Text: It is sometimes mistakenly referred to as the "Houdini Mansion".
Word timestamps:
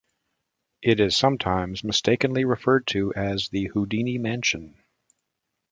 It 0.81 0.99
is 0.99 1.15
sometimes 1.15 1.83
mistakenly 1.83 2.43
referred 2.43 2.87
to 2.87 3.13
as 3.13 3.49
the 3.49 3.65
"Houdini 3.67 4.17
Mansion". 4.17 4.81